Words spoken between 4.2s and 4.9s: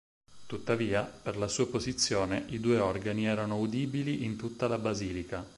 in tutta la